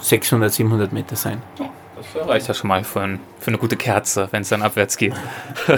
[0.00, 1.42] 600, 700 Meter sein.
[2.14, 4.96] Das reicht ja schon mal für, ein, für eine gute Kerze, wenn es dann abwärts
[4.96, 5.14] geht.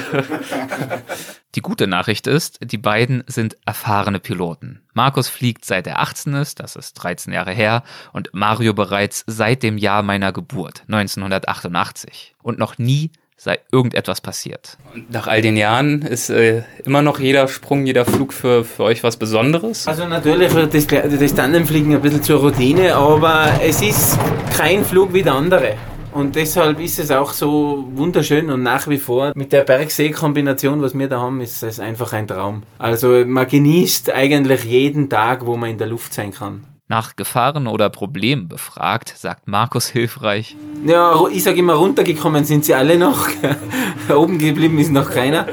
[1.54, 4.82] Die gute Nachricht ist, die beiden sind erfahrene Piloten.
[4.92, 9.62] Markus fliegt seit er 18 ist, das ist 13 Jahre her, und Mario bereits seit
[9.62, 12.36] dem Jahr meiner Geburt, 1988.
[12.42, 14.76] Und noch nie sei irgendetwas passiert.
[14.94, 18.82] Und nach all den Jahren ist äh, immer noch jeder Sprung, jeder Flug für, für
[18.82, 19.86] euch was Besonderes?
[19.86, 24.18] Also natürlich wird das, das Tandemfliegen ein bisschen zur Routine, aber es ist
[24.56, 25.76] kein Flug wie der andere.
[26.12, 30.98] Und deshalb ist es auch so wunderschön und nach wie vor mit der Bergsee-Kombination, was
[30.98, 32.62] wir da haben, ist es einfach ein Traum.
[32.78, 36.64] Also man genießt eigentlich jeden Tag, wo man in der Luft sein kann.
[36.90, 40.56] Nach Gefahren oder Problemen befragt, sagt Markus hilfreich.
[40.86, 43.28] Ja, ich sage immer, runtergekommen sind sie alle noch.
[44.08, 45.46] Oben geblieben ist noch keiner.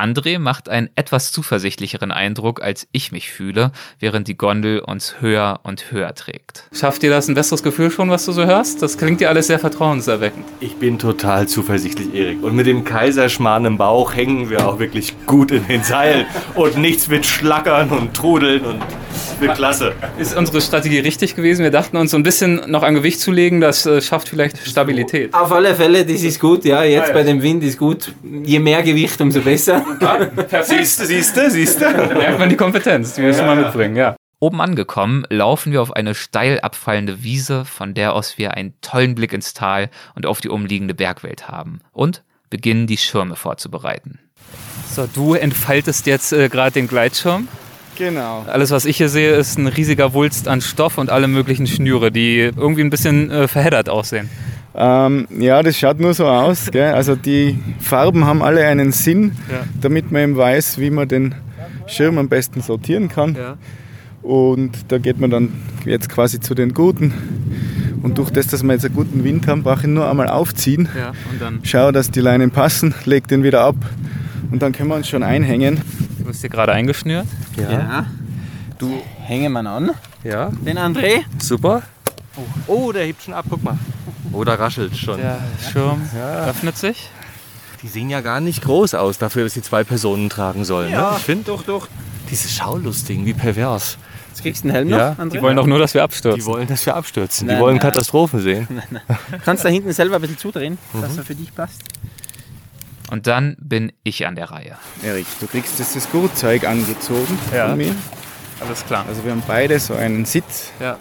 [0.00, 5.60] André macht einen etwas zuversichtlicheren Eindruck, als ich mich fühle, während die Gondel uns höher
[5.62, 6.64] und höher trägt.
[6.72, 8.80] Schafft dir das ein besseres Gefühl schon, was du so hörst?
[8.82, 10.46] Das klingt dir alles sehr vertrauenserweckend.
[10.60, 12.42] Ich bin total zuversichtlich, Erik.
[12.42, 16.24] Und mit dem Kaiserschmarrn im Bauch hängen wir auch wirklich gut in den Seilen.
[16.54, 18.82] Und nichts wird schlackern und trudeln und
[19.40, 19.92] wird klasse.
[20.18, 21.62] Ist unsere Strategie richtig gewesen?
[21.62, 24.58] Wir dachten uns so ein bisschen noch an Gewicht zu legen, das äh, schafft vielleicht
[24.66, 25.34] Stabilität.
[25.34, 26.84] Auf alle Fälle, das ist gut, ja.
[26.84, 28.12] Jetzt bei dem Wind ist gut.
[28.44, 29.84] Je mehr Gewicht, umso besser.
[30.62, 31.92] Siehste, siehste, siehste.
[31.92, 34.16] Da merkt man die Kompetenz, die wir schon mal mitbringen, ja.
[34.38, 39.14] Oben angekommen, laufen wir auf eine steil abfallende Wiese, von der aus wir einen tollen
[39.14, 41.80] Blick ins Tal und auf die umliegende Bergwelt haben.
[41.92, 44.18] Und beginnen die Schirme vorzubereiten.
[44.90, 47.48] So, du entfaltest jetzt äh, gerade den Gleitschirm.
[47.96, 48.46] Genau.
[48.48, 52.10] Alles, was ich hier sehe, ist ein riesiger Wulst an Stoff und alle möglichen Schnüre,
[52.10, 54.30] die irgendwie ein bisschen äh, verheddert aussehen.
[54.74, 56.70] Ähm, ja, das schaut nur so aus.
[56.70, 56.92] Gell?
[56.94, 59.64] Also die Farben haben alle einen Sinn, Ja.
[59.80, 61.34] damit man eben weiß, wie man den
[61.86, 63.34] Schirm am besten sortieren kann.
[63.34, 63.56] Ja.
[64.22, 65.52] Und da geht man dann
[65.84, 67.12] jetzt quasi zu den guten.
[68.02, 70.28] Und durch das, dass wir jetzt einen guten Wind haben, brauche ich ihn nur einmal
[70.28, 70.88] aufziehen.
[70.96, 73.76] Ja, und dann Schau, dass die Leinen passen, leg den wieder ab
[74.50, 75.80] und dann können wir uns schon einhängen.
[76.18, 77.26] du bist hier gerade eingeschnürt.
[77.56, 78.06] Ja.
[78.78, 79.90] Du hängen wir an.
[80.24, 81.22] Ja, Den André.
[81.38, 81.82] super.
[82.66, 83.76] Oh, der hebt schon ab, guck mal.
[84.44, 85.18] Da raschelt schon.
[85.18, 85.38] Der
[85.72, 86.08] Schirm
[86.46, 87.10] öffnet sich.
[87.82, 90.90] Die sehen ja gar nicht groß aus dafür, dass sie zwei Personen tragen sollen.
[90.90, 91.12] ne?
[91.16, 91.88] Ich finde doch, doch.
[92.30, 93.96] diese Schaulustigen, wie pervers.
[94.28, 95.30] Jetzt kriegst du den Helm noch, Ja, André.
[95.30, 96.44] Die wollen doch nur, dass wir Die abstürzen.
[96.46, 97.46] wollen, dass wir abstürzen.
[97.46, 97.82] Nein, die wollen nein.
[97.82, 98.68] Katastrophen sehen.
[99.44, 101.80] Kannst da hinten selber ein bisschen zudrehen, dass er für dich passt.
[103.10, 104.76] Und dann bin ich an der Reihe.
[105.02, 107.68] Erik, du kriegst jetzt das Gurtzeug angezogen Ja.
[107.70, 107.94] von mir.
[108.64, 109.04] Alles klar.
[109.08, 110.70] Also wir haben beide so einen Sitz.
[110.78, 110.96] Ja.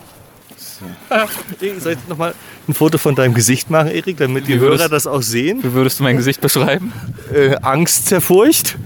[1.79, 2.33] Soll ich nochmal
[2.67, 5.63] ein Foto von deinem Gesicht machen, Erik, damit die würdest- Hörer das auch sehen?
[5.63, 6.91] Wie würdest du mein Gesicht beschreiben?
[7.33, 8.77] Äh, Angst, zerfurcht.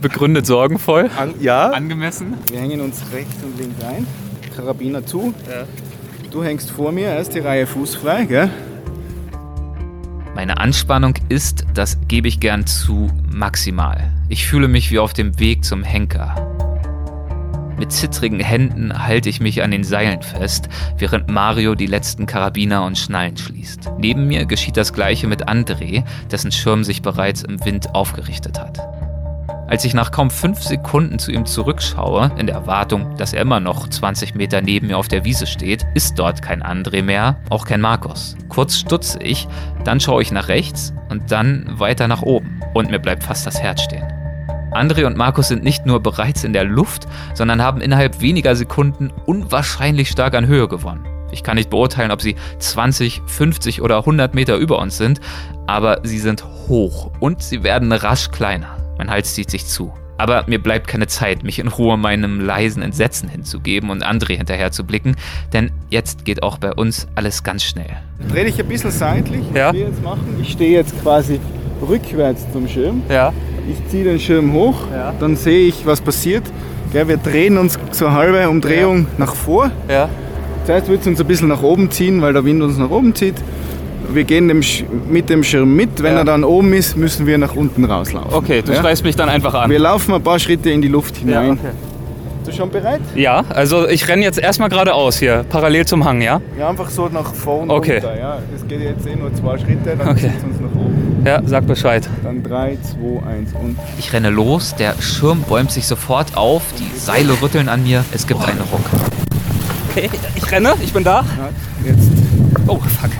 [0.00, 1.10] Begründet sorgenvoll.
[1.16, 1.70] An, ja.
[1.70, 2.34] Angemessen.
[2.50, 4.06] Wir hängen uns rechts und links ein,
[4.54, 5.34] Karabiner zu.
[6.30, 8.50] Du hängst vor mir, erste Reihe fußfrei, gell?
[10.34, 14.12] Meine Anspannung ist, das gebe ich gern zu, maximal.
[14.28, 16.57] Ich fühle mich wie auf dem Weg zum Henker.
[17.78, 22.84] Mit zittrigen Händen halte ich mich an den Seilen fest, während Mario die letzten Karabiner
[22.84, 23.92] und Schnallen schließt.
[23.98, 28.80] Neben mir geschieht das gleiche mit André, dessen Schirm sich bereits im Wind aufgerichtet hat.
[29.68, 33.60] Als ich nach kaum fünf Sekunden zu ihm zurückschaue, in der Erwartung, dass er immer
[33.60, 37.64] noch 20 Meter neben mir auf der Wiese steht, ist dort kein André mehr, auch
[37.64, 38.34] kein Markus.
[38.48, 39.46] Kurz stutze ich,
[39.84, 43.60] dann schaue ich nach rechts und dann weiter nach oben und mir bleibt fast das
[43.60, 44.17] Herz stehen.
[44.72, 49.10] André und Markus sind nicht nur bereits in der Luft, sondern haben innerhalb weniger Sekunden
[49.26, 51.06] unwahrscheinlich stark an Höhe gewonnen.
[51.30, 55.20] Ich kann nicht beurteilen, ob sie 20, 50 oder 100 Meter über uns sind,
[55.66, 58.76] aber sie sind hoch und sie werden rasch kleiner.
[58.98, 59.92] Mein Hals zieht sich zu.
[60.16, 64.72] Aber mir bleibt keine Zeit, mich in Ruhe meinem leisen Entsetzen hinzugeben und André hinterher
[64.72, 65.14] zu blicken,
[65.52, 67.96] denn jetzt geht auch bei uns alles ganz schnell.
[68.32, 69.68] Dreh dich ein bisschen seitlich, Ja.
[69.68, 70.38] was wir jetzt machen.
[70.42, 71.38] Ich stehe jetzt quasi
[71.86, 73.02] rückwärts zum Schirm.
[73.08, 73.32] Ja.
[73.70, 75.12] Ich ziehe den Schirm hoch, Ja.
[75.20, 76.42] dann sehe ich, was passiert.
[76.92, 79.70] Gell, wir drehen uns so eine halbe Umdrehung nach vor.
[79.90, 80.08] Ja.
[80.64, 83.14] Zuerst wird es uns ein bisschen nach oben ziehen, weil der Wind uns nach oben
[83.14, 83.34] zieht.
[84.10, 84.62] Wir gehen dem
[85.10, 86.02] mit dem Schirm mit.
[86.02, 86.20] Wenn Ja.
[86.20, 88.32] er dann oben ist, müssen wir nach unten rauslaufen.
[88.32, 88.80] Okay, du ja?
[88.80, 89.70] schreist mich dann einfach an.
[89.70, 91.52] Wir laufen ein paar Schritte in die Luft hinein.
[91.52, 91.60] okay.
[92.44, 93.00] Bist du schon bereit?
[93.14, 96.40] Ja, also ich renne jetzt erstmal geradeaus hier, parallel zum Hang, ja?
[96.58, 97.94] Ja, einfach so nach vorne Okay.
[97.98, 98.18] runter.
[98.18, 100.20] Ja, das geht jetzt eh nur zwei Schritte, dann Okay.
[100.20, 100.97] zieht es uns nach oben.
[101.24, 102.08] Ja, sag Bescheid.
[102.22, 106.98] Dann 3, 2, 1 und Ich renne los, der Schirm bäumt sich sofort auf, die
[106.98, 108.80] Seile rütteln an mir, es gibt einen Ruck.
[109.90, 111.24] Okay, ich renne, ich bin da.
[111.38, 112.10] ja, jetzt.
[112.66, 113.10] Oh, fuck.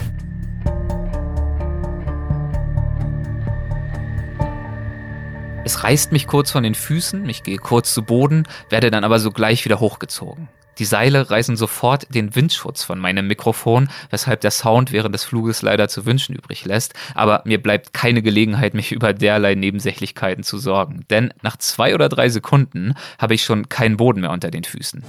[5.68, 9.18] Es reißt mich kurz von den Füßen, ich gehe kurz zu Boden, werde dann aber
[9.18, 10.48] sogleich wieder hochgezogen.
[10.78, 15.60] Die Seile reißen sofort den Windschutz von meinem Mikrofon, weshalb der Sound während des Fluges
[15.60, 16.94] leider zu wünschen übrig lässt.
[17.14, 21.04] Aber mir bleibt keine Gelegenheit, mich über derlei Nebensächlichkeiten zu sorgen.
[21.10, 25.04] Denn nach zwei oder drei Sekunden habe ich schon keinen Boden mehr unter den Füßen.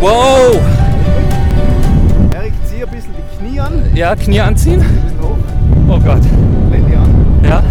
[0.00, 0.58] Wow!
[2.34, 3.94] Erik, zieh ein bisschen die Knie an.
[3.94, 4.80] Ja, Knie anziehen.
[4.80, 5.51] Ein bisschen hoch.
[5.92, 6.22] Oh Gott.
[7.44, 7.62] Ja.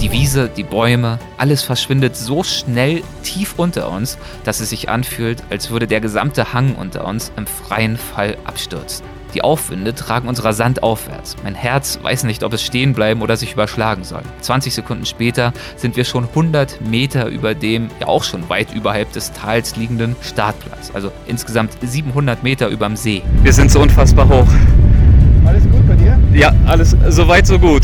[0.00, 5.42] Die Wiese, die Bäume, alles verschwindet so schnell tief unter uns, dass es sich anfühlt,
[5.50, 9.04] als würde der gesamte Hang unter uns im freien Fall abstürzen.
[9.34, 11.34] Die Aufwinde tragen uns rasant aufwärts.
[11.42, 14.22] Mein Herz weiß nicht, ob es stehen bleiben oder sich überschlagen soll.
[14.42, 19.12] 20 Sekunden später sind wir schon 100 Meter über dem, ja auch schon weit überhalb
[19.12, 20.92] des Tals liegenden Startplatz.
[20.94, 23.22] Also insgesamt 700 Meter überm See.
[23.42, 24.48] Wir sind so unfassbar hoch.
[25.50, 26.16] Alles gut bei dir?
[26.32, 27.82] Ja, alles so weit, so gut.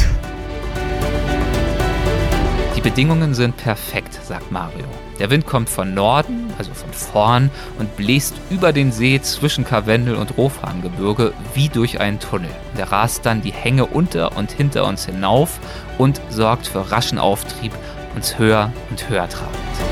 [2.77, 4.85] Die Bedingungen sind perfekt, sagt Mario.
[5.19, 7.51] Der Wind kommt von Norden, also von vorn,
[7.81, 12.51] und bläst über den See zwischen Karwendel und Rofhahngebirge wie durch einen Tunnel.
[12.79, 15.59] Der rast dann die Hänge unter und hinter uns hinauf
[15.99, 17.73] und sorgt für raschen Auftrieb,
[18.15, 19.86] uns höher und höher tragend.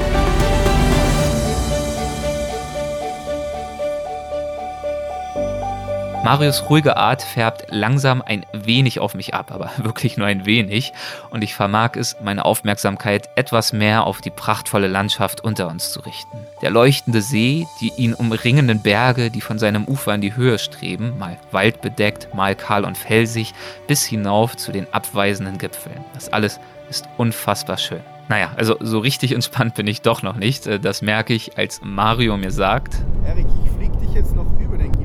[6.24, 10.94] Marius ruhige Art färbt langsam ein wenig auf mich ab, aber wirklich nur ein wenig.
[11.28, 16.00] Und ich vermag es, meine Aufmerksamkeit etwas mehr auf die prachtvolle Landschaft unter uns zu
[16.00, 16.38] richten.
[16.62, 21.18] Der leuchtende See, die ihn umringenden Berge, die von seinem Ufer in die Höhe streben,
[21.18, 23.52] mal waldbedeckt, mal kahl und felsig,
[23.87, 26.02] bis hinauf zu den abweisenden Gipfeln.
[26.14, 26.58] Das alles
[26.88, 28.00] ist unfassbar schön.
[28.30, 30.66] Naja, also so richtig entspannt bin ich doch noch nicht.
[30.82, 34.90] Das merke ich, als Mario mir sagt, Erik, ich flieg dich jetzt noch über den
[34.90, 35.03] Gipfel.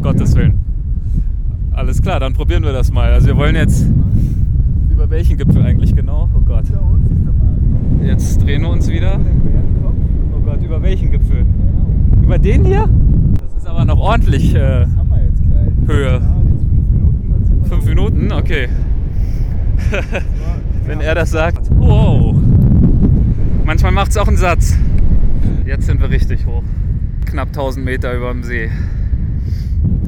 [0.00, 0.58] Um Gottes Willen.
[1.72, 3.12] Alles klar, dann probieren wir das mal.
[3.12, 3.84] Also wir wollen jetzt
[4.90, 6.26] über welchen Gipfel eigentlich genau?
[6.34, 6.64] Oh Gott.
[8.02, 9.20] Jetzt drehen wir uns wieder.
[10.34, 11.44] Oh Gott, über welchen Gipfel?
[12.22, 12.88] Über den hier?
[13.42, 14.86] Das ist aber noch ordentlich äh.
[15.86, 16.22] Höhe.
[17.64, 18.32] Fünf Minuten?
[18.32, 18.68] Okay.
[20.86, 21.68] Wenn er das sagt.
[21.76, 22.36] Wow.
[23.66, 24.78] Manchmal macht es auch einen Satz.
[25.66, 26.62] Jetzt sind wir richtig hoch.
[27.26, 28.70] Knapp 1000 Meter über dem See.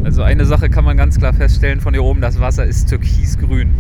[0.05, 3.73] Also eine Sache kann man ganz klar feststellen von hier oben, das Wasser ist türkisgrün.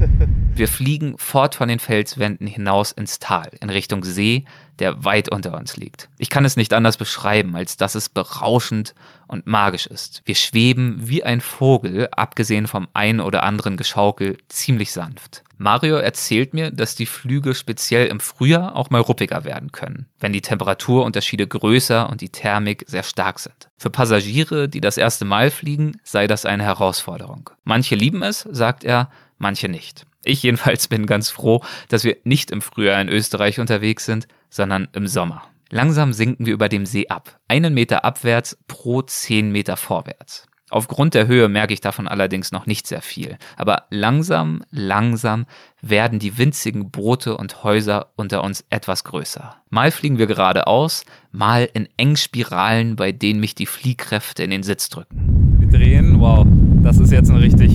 [0.54, 4.44] Wir fliegen fort von den Felswänden hinaus ins Tal, in Richtung See,
[4.80, 6.08] der weit unter uns liegt.
[6.18, 8.94] Ich kann es nicht anders beschreiben, als dass es berauschend
[9.28, 10.22] und magisch ist.
[10.24, 15.44] Wir schweben wie ein Vogel, abgesehen vom ein oder anderen Geschaukel, ziemlich sanft.
[15.62, 20.32] Mario erzählt mir, dass die Flüge speziell im Frühjahr auch mal ruppiger werden können, wenn
[20.32, 23.68] die Temperaturunterschiede größer und die Thermik sehr stark sind.
[23.76, 27.50] Für Passagiere, die das erste Mal fliegen, sei das eine Herausforderung.
[27.62, 30.06] Manche lieben es, sagt er, manche nicht.
[30.24, 34.88] Ich jedenfalls bin ganz froh, dass wir nicht im Frühjahr in Österreich unterwegs sind, sondern
[34.94, 35.42] im Sommer.
[35.68, 37.38] Langsam sinken wir über dem See ab.
[37.48, 40.46] Einen Meter abwärts pro zehn Meter vorwärts.
[40.70, 43.36] Aufgrund der Höhe merke ich davon allerdings noch nicht sehr viel.
[43.56, 45.46] Aber langsam, langsam
[45.82, 49.56] werden die winzigen Boote und Häuser unter uns etwas größer.
[49.68, 54.88] Mal fliegen wir geradeaus, mal in Engspiralen, bei denen mich die Fliehkräfte in den Sitz
[54.88, 55.56] drücken.
[55.58, 56.46] Wir drehen, wow,
[56.82, 57.72] das ist jetzt eine richtig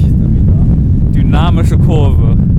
[1.14, 2.55] dynamische Kurve.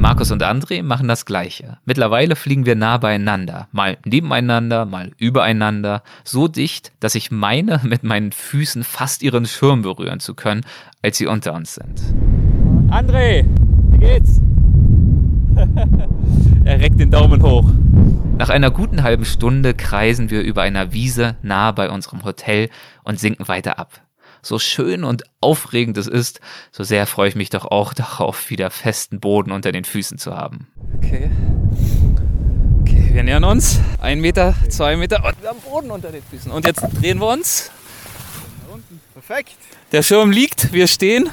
[0.00, 1.76] Markus und André machen das Gleiche.
[1.84, 8.02] Mittlerweile fliegen wir nah beieinander, mal nebeneinander, mal übereinander, so dicht, dass ich meine, mit
[8.02, 10.62] meinen Füßen fast ihren Schirm berühren zu können,
[11.02, 12.00] als sie unter uns sind.
[12.90, 13.44] André,
[13.90, 14.40] wie geht's?
[16.64, 17.70] er reckt den Daumen hoch.
[18.38, 22.70] Nach einer guten halben Stunde kreisen wir über einer Wiese nahe bei unserem Hotel
[23.04, 24.00] und sinken weiter ab.
[24.42, 26.40] So schön und aufregend es ist,
[26.72, 30.36] so sehr freue ich mich doch auch darauf, wieder festen Boden unter den Füßen zu
[30.36, 30.68] haben.
[30.96, 31.30] Okay.
[32.80, 33.80] Okay, wir nähern uns.
[34.00, 36.50] Ein Meter, zwei Meter und wir haben Boden unter den Füßen.
[36.50, 37.70] Und jetzt drehen wir uns.
[39.12, 39.56] Perfekt.
[39.92, 41.28] Der Schirm liegt, wir stehen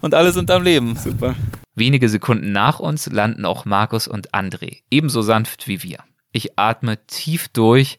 [0.00, 0.96] und alle sind am Leben.
[0.96, 1.34] Super.
[1.74, 5.98] Wenige Sekunden nach uns landen auch Markus und André, ebenso sanft wie wir.
[6.30, 7.98] Ich atme tief durch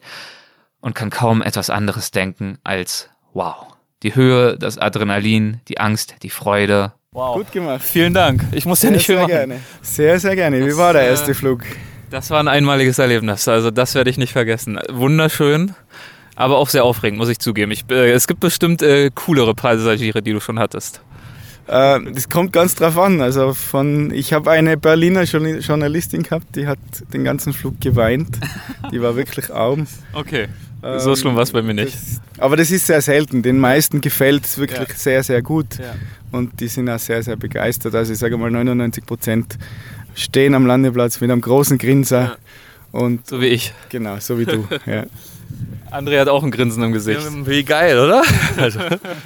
[0.80, 3.75] und kann kaum etwas anderes denken als wow.
[4.02, 6.92] Die Höhe, das Adrenalin, die Angst, die Freude.
[7.12, 7.36] Wow.
[7.36, 7.82] Gut gemacht.
[7.82, 8.44] Vielen Dank.
[8.52, 9.32] Ich muss ja Sehr, nicht viel sehr machen.
[9.32, 9.60] gerne.
[9.80, 10.62] Sehr, sehr gerne.
[10.64, 11.62] Wie Das, war der äh, erste Flug?
[12.10, 13.48] Das war ein einmaliges Erlebnis.
[13.48, 14.78] Also das werde ich nicht vergessen.
[14.92, 15.74] Wunderschön,
[16.34, 17.72] aber auch sehr aufregend, muss ich zugeben.
[17.72, 21.00] Ich, äh, es gibt bestimmt äh, coolere Passagiere, die du schon hattest.
[21.66, 23.22] Äh, das kommt ganz drauf an.
[23.22, 26.78] Also von, ich habe eine Berliner Journa- Journalistin gehabt, die hat
[27.14, 28.38] den ganzen Flug geweint.
[28.92, 29.86] Die war wirklich arm.
[30.12, 30.48] Okay.
[30.98, 31.94] So schlimm war es bei mir nicht.
[31.94, 33.42] Das, aber das ist sehr selten.
[33.42, 34.94] Den meisten gefällt es wirklich Ja.
[34.94, 35.78] sehr, sehr gut.
[35.78, 35.94] Ja.
[36.32, 37.94] Und die sind auch sehr, sehr begeistert.
[37.94, 39.58] Also ich sage mal 99 Prozent
[40.14, 42.36] stehen am Landeplatz mit einem großen Grinser.
[42.92, 43.72] Und So wie ich.
[43.88, 44.66] genau, so wie du.
[44.86, 45.04] Ja.
[45.92, 47.20] André hat auch ein Grinsen im Gesicht.
[47.46, 48.22] Wie geil, oder?
[48.56, 48.80] Also,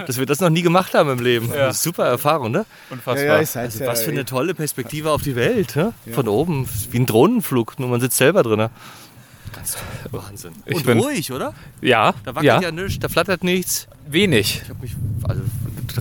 [0.07, 1.51] dass wir das noch nie gemacht haben im Leben.
[1.55, 1.73] Ja.
[1.73, 2.67] Super Erfahrung, ne?
[2.91, 3.17] Unfassbar.
[3.25, 5.95] Ja, ja, halt Also was für eine tolle Perspektive auf die Welt, ne?
[6.13, 8.69] Von oben, wie ein Drohnenflug, nur man sitzt selber drin.
[9.55, 9.83] Ganz toll.
[10.21, 10.53] Wahnsinn.
[10.67, 11.55] Ich Und bin- ruhig, oder?
[11.81, 13.87] ja, Da wackelt ja, ja, nichts, da flattert nichts.
[14.07, 14.61] wenig.
[14.63, 15.43] Ich habe mich also,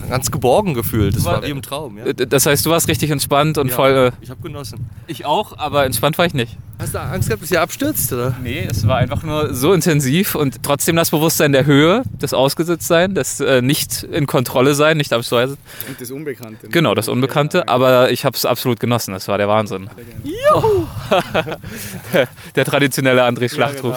[0.08, 1.16] ganz geborgen gefühlt.
[1.16, 1.98] Das War- war wie im Traum.
[1.98, 4.12] Ja, Äh, Das heißt, du warst richtig entspannt und Ja, voll.
[4.12, 4.88] Äh, Ich habe genossen.
[5.06, 6.56] ich auch, aber entspannt war ich nicht.
[6.78, 8.34] Hast du Angst gehabt, dass ihr abstürzt, oder?
[8.42, 13.14] Nee, es war einfach nur so intensiv und trotzdem das Bewusstsein der Höhe, das Ausgesetztsein,
[13.14, 15.62] das äh, nicht in Kontrolle sein, nicht am Steuer sitzen.
[15.88, 16.68] Und das Unbekannte.
[16.68, 19.12] Genau, das Unbekannte, aber ich habe es absolut genossen.
[19.12, 19.90] Das war der Wahnsinn.
[20.24, 20.86] Juhu!
[22.14, 23.96] der, der traditionelle André Schlachtruf.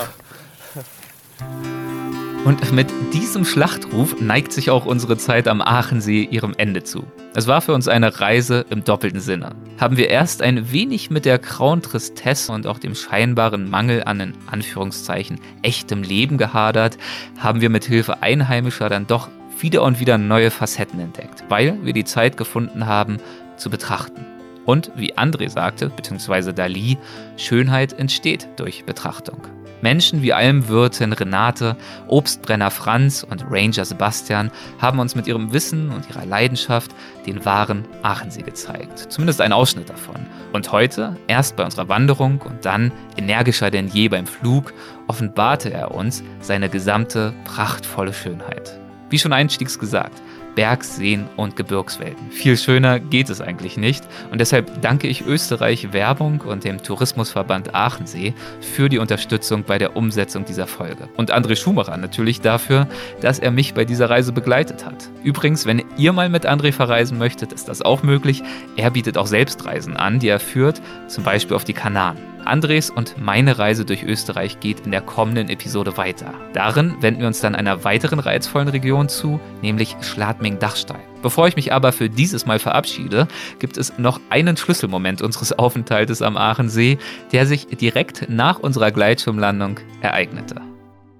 [2.45, 7.05] Und mit diesem Schlachtruf neigt sich auch unsere Zeit am Aachensee ihrem Ende zu.
[7.35, 9.55] Es war für uns eine Reise im doppelten Sinne.
[9.79, 14.19] Haben wir erst ein wenig mit der grauen Tristesse und auch dem scheinbaren Mangel an
[14.19, 16.97] in Anführungszeichen echtem Leben gehadert,
[17.39, 19.29] haben wir mit Hilfe Einheimischer dann doch
[19.59, 23.19] wieder und wieder neue Facetten entdeckt, weil wir die Zeit gefunden haben,
[23.55, 24.25] zu betrachten.
[24.65, 26.97] Und wie André sagte, beziehungsweise Dali,
[27.37, 29.41] Schönheit entsteht durch Betrachtung.
[29.83, 31.75] Menschen wie Almwirtin Renate,
[32.07, 36.91] Obstbrenner Franz und Ranger Sebastian haben uns mit ihrem Wissen und ihrer Leidenschaft
[37.27, 39.11] den wahren Aachensee gezeigt.
[39.11, 40.25] Zumindest ein Ausschnitt davon.
[40.53, 44.73] Und heute, erst bei unserer Wanderung und dann energischer denn je beim Flug,
[45.07, 48.79] offenbarte er uns seine gesamte prachtvolle Schönheit.
[49.09, 50.21] Wie schon einstiegs gesagt,
[50.55, 52.31] Berg-, Seen- und Gebirgswelten.
[52.31, 54.03] Viel schöner geht es eigentlich nicht.
[54.31, 59.95] Und deshalb danke ich Österreich Werbung und dem Tourismusverband Aachensee für die Unterstützung bei der
[59.95, 61.09] Umsetzung dieser Folge.
[61.17, 62.87] Und André Schumacher natürlich dafür,
[63.21, 65.09] dass er mich bei dieser Reise begleitet hat.
[65.23, 68.43] Übrigens, wenn ihr mal mit André verreisen möchtet, ist das auch möglich.
[68.77, 72.32] Er bietet auch Selbstreisen an, die er führt, zum Beispiel auf die Kanaren.
[72.47, 76.33] Andres und meine Reise durch Österreich geht in der kommenden Episode weiter.
[76.53, 81.01] Darin wenden wir uns dann einer weiteren reizvollen Region zu, nämlich Schladming-Dachstein.
[81.21, 83.27] Bevor ich mich aber für dieses Mal verabschiede,
[83.59, 86.97] gibt es noch einen Schlüsselmoment unseres Aufenthaltes am Aachensee,
[87.31, 90.55] der sich direkt nach unserer Gleitschirmlandung ereignete.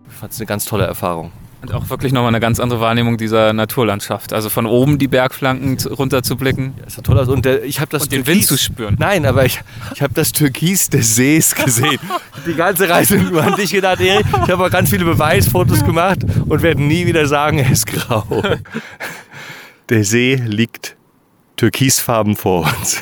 [0.07, 1.31] Ich fand es eine ganz tolle Erfahrung.
[1.63, 4.33] Und auch wirklich nochmal eine ganz andere Wahrnehmung dieser Naturlandschaft.
[4.33, 7.29] Also von oben die Bergflanken runter zu blicken Das war toll aus.
[7.29, 8.97] Und der, ich habe das und den Wind zu spüren.
[8.99, 9.61] Nein, aber ich,
[9.95, 11.99] ich habe das Türkis des Sees gesehen.
[12.45, 14.25] Die ganze Reise nur an dich gedacht, Erik.
[14.43, 18.25] Ich habe auch ganz viele Beweisfotos gemacht und werde nie wieder sagen, er ist grau.
[19.87, 20.97] Der See liegt
[21.55, 23.01] türkisfarben vor uns.